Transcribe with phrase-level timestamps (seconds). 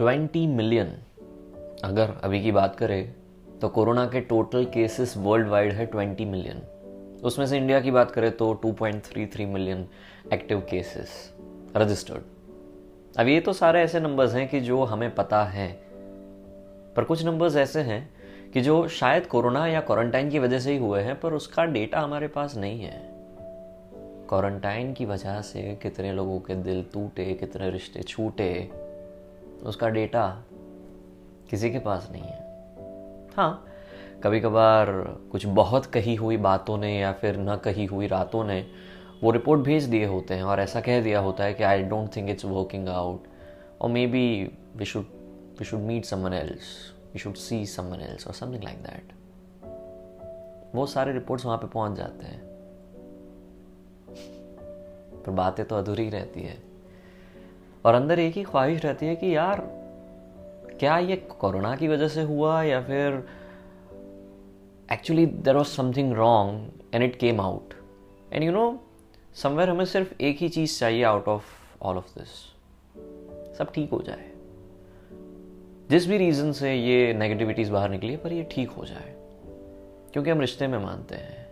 [0.00, 0.86] Twenty million.
[1.84, 3.14] अगर अभी की बात करें
[3.60, 6.62] तो कोरोना के टोटल केसेस वर्ल्ड वाइड है ट्वेंटी मिलियन।
[7.24, 9.86] उसमें से इंडिया की बात करें तो two point three three million
[10.32, 11.34] active cases
[11.76, 15.68] registered अब ये तो सारे ऐसे नंबर्स हैं कि जो हमें पता है।
[16.96, 18.10] पर कुछ नंबर्स ऐसे हैं
[18.52, 22.00] कि जो शायद कोरोना या क्वारंटाइन की वजह से ही हुए हैं, पर उसका डेटा
[22.00, 23.00] हमारे पास नहीं है।
[24.28, 28.89] क्वारंटाइन की वजह से कितने लोगों के दिल टूटे, कितने रिश्ते छूटे
[29.62, 30.44] उसका डेटा
[31.50, 32.50] किसी के पास नहीं है।
[33.36, 33.66] हाँ।
[34.22, 34.86] कभी कभार
[35.32, 38.66] कुछ बहुत कही हुई बातों ने या फिर न कही हुई रातों ने
[39.22, 42.16] वो रिपोर्ट भेज दिए होते हैं और ऐसा कह दिया होता है कि I don't
[42.16, 43.24] think it's working out
[43.80, 45.04] और maybe we should
[45.58, 49.12] we should meet someone else we should see someone else और समथिंग लाइक दैट
[50.74, 52.40] वो सारे रिपोर्ट्स वहाँ पे पहुँच जाते हैं।
[55.22, 56.69] पर बातें तो अधूरी रहती है।
[57.84, 59.60] और अंदर एक ही ख्वाहिश रहती है कि यार,
[60.78, 63.28] क्या ये कोरोना की वजह से हुआ या फिर
[64.92, 67.74] actually there was something wrong and it came out
[68.32, 68.80] and you know
[69.34, 71.44] somewhere हमें सिर्फ़ एक ही चीज़ चाहिए out of
[71.82, 72.28] all of this
[73.58, 74.30] सब ठीक हो जाए।
[75.90, 79.14] जिस भी रीज़न से ये नेगेटिविटीज़ बाहर निकली है, पर ये ठीक हो जाए।
[80.12, 81.46] क्योंकि हम रिश्ते में मानते हैं,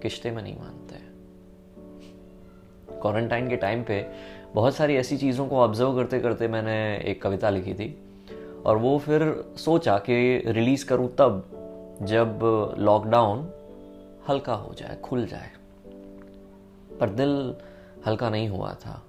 [0.00, 1.10] किश्ते में नहीं मानते।
[3.00, 4.06] क्वारंटाइन के टाइम पे
[4.54, 7.98] बहुत सारी ऐसी चीज़ों को ऑब्ज़र्व करते करते मैंने एक कविता लिखी थी।
[8.66, 11.46] और वो फिर सोचा कि रिलीज़ करूँ तब,
[12.02, 12.40] जब
[12.78, 13.50] लॉकडाउन
[14.28, 15.50] हल्का हो जाए, खुल जाए।
[17.00, 17.54] पर दिल
[18.06, 19.02] हल्का नहीं हुआ था।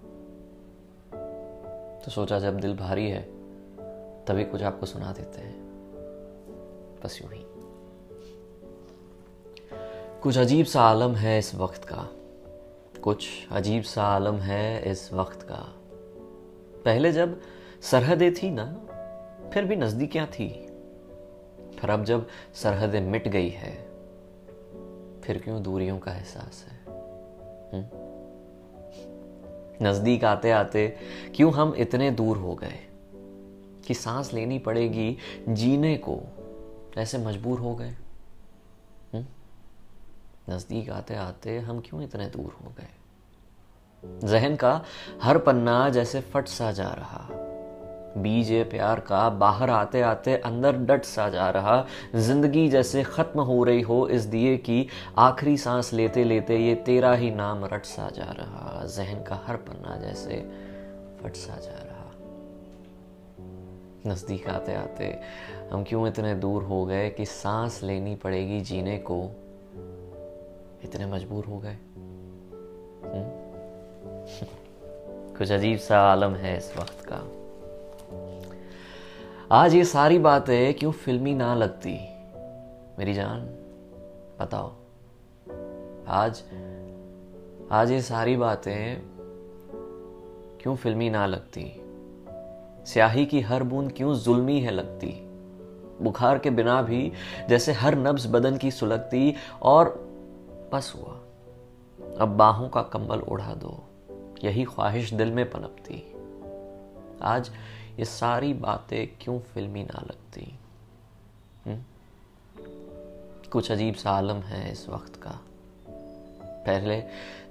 [2.05, 3.21] तो सोचा जब दिल भारी है,
[4.25, 5.61] तभी कुछ आपको सुना देते हैं।
[7.03, 7.45] बस यूँ ही।
[10.21, 12.07] कुछ अजीब सा आलम है इस वक्त का।
[13.03, 15.75] कुछ अजीब सा आलम है इस वक्त का।
[16.85, 17.41] पहले जब
[17.81, 18.65] सरहदें थी ना,
[19.53, 20.49] फिर भी नज़दीकियाँ थी।
[21.81, 23.71] पर अब जब सरहदें मिट गई है,
[25.21, 26.81] फिर क्यों दूरियों का एहसास है?
[29.83, 30.95] नज़दीक आते आते
[31.35, 32.79] क्यों हम इतने दूर हो गए
[33.87, 35.17] कि सांस लेनी पड़ेगी
[35.49, 36.19] जीने को?
[36.97, 37.93] ऐसे मजबूर हो गए।
[40.49, 42.87] नज़दीक आते आते हम क्यों इतने दूर हो गए?
[44.27, 44.81] जहन का
[45.21, 47.27] हर पन्ना जैसे फट सा जा रहा।
[48.17, 51.85] बीज प्यार का बाहर आते आते अंदर डट सा जा रहा।
[52.15, 54.87] ज़िंदगी जैसे खत्म हो रही हो इस दिए की,
[55.17, 59.55] आखिरी सांस लेते लेते ये तेरा ही नाम रट सा जा रहा। जहन का हर
[59.55, 60.41] पन्ना जैसे
[61.23, 62.11] फट सा जा रहा।
[64.07, 65.19] नज़दीक आते आते
[65.71, 69.31] हम क्यों इतने दूर हो गए कि सांस लेनी पड़ेगी जीने को?
[70.83, 71.77] इतने मजबूर हो गए।
[73.03, 73.51] हम्म?
[75.37, 77.41] कुछ अजीब सा आलम है इस वक्त का।
[79.51, 82.09] आज ये सारी बातें क्यों फिल्मी ना लगती?
[82.99, 83.39] मेरी जान,
[84.39, 84.73] बताओ।
[86.07, 86.43] आज
[87.71, 89.01] आज ये सारी बातें
[90.61, 91.81] क्यों फिल्मी ना लगती?
[92.85, 95.29] स्याही की हर बूंद क्यों जुल्मी है लगती?
[96.01, 97.11] बुखार के बिना भी
[97.49, 100.10] जैसे हर नब्ज बदन की सुलगती और
[100.71, 101.13] बस हुआ।
[102.19, 103.83] अब बाहों का कंबल उड़ा दो।
[104.43, 106.13] यही ख्वाहिश दिल में पनपती।
[107.21, 107.51] आज
[107.99, 110.59] ये सारी बातें क्यों फिल्मी ना लगती?
[111.67, 111.73] हुँ?
[111.73, 111.83] हम्म?
[113.51, 115.39] कुछ अजीब सा आलम है इस वक्त का।
[116.43, 117.03] पहले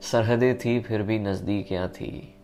[0.02, 2.34] सरहदें थी, फिर भी नज़दीकियाँ थी।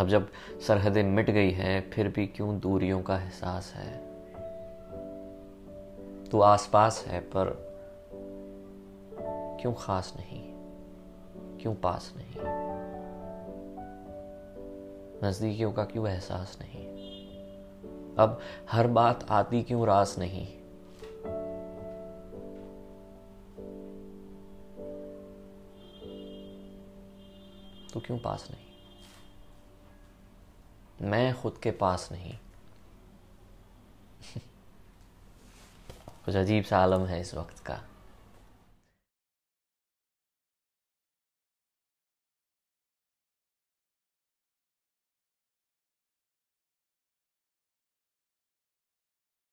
[0.00, 0.28] अब जब
[0.66, 3.96] सरहदें मिट गई हैं, फिर भी क्यों दूरियों का एहसास है?
[6.24, 7.73] तू आसपास है, पर
[9.64, 10.42] क्यों खास नहीं?
[11.58, 12.34] क्यों पास नहीं?
[15.24, 16.86] नजदीकियों का क्यों एहसास नहीं?
[18.14, 20.46] अब हर बात आती क्यों रास नहीं?
[27.92, 28.64] तो क्यों पास नहीं?
[31.10, 32.38] मैं खुद के पास नहीं।
[36.24, 37.80] कुछ अजीब सा आलम है इस वक्त का।